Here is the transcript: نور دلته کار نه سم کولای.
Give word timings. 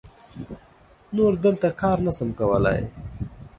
نور 1.15 1.33
دلته 1.45 1.67
کار 1.81 1.97
نه 2.05 2.11
سم 2.17 2.29
کولای. 2.39 2.81